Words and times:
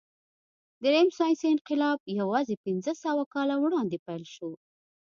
درېیم 0.83 1.09
ساینسي 1.17 1.45
انقلاب 1.53 1.99
یواځې 2.19 2.55
پنځهسوه 2.65 3.23
کاله 3.33 3.55
وړاندې 3.59 3.97
پیل 4.05 4.23
شو. 4.35 4.51